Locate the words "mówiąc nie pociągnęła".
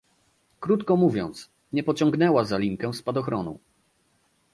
0.97-2.45